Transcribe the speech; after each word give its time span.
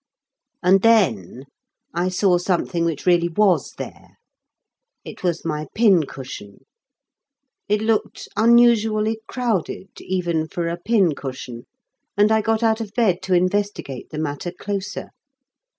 And 0.63 0.81
then 0.81 1.43
I 1.93 2.09
saw 2.09 2.39
something 2.39 2.85
which 2.85 3.05
really 3.05 3.29
was 3.29 3.73
there. 3.73 4.17
It 5.05 5.21
was 5.21 5.45
my 5.45 5.67
pin 5.75 6.07
cushion. 6.07 6.65
It 7.69 7.83
looked 7.83 8.27
unusually 8.35 9.21
crowded 9.27 9.89
even 9.99 10.47
for 10.47 10.67
a 10.67 10.77
pin 10.79 11.13
cushion, 11.13 11.67
and 12.17 12.31
I 12.31 12.41
got 12.41 12.63
out 12.63 12.81
of 12.81 12.93
bed 12.95 13.21
to 13.21 13.35
investigate 13.35 14.09
the 14.09 14.17
matter 14.17 14.51
closer. 14.51 15.11